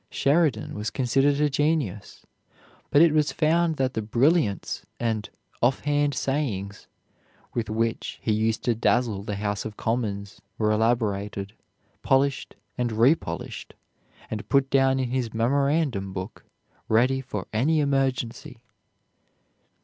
[0.09, 2.25] Sheridan was considered a genius,
[2.89, 5.29] but it was found that the "brilliants" and
[5.61, 6.87] "off hand sayings"
[7.53, 11.53] with which he used to dazzle the House of Commons were elaborated,
[12.01, 13.75] polished and repolished,
[14.31, 16.45] and put down in his memorandum book
[16.89, 18.57] ready for any emergency.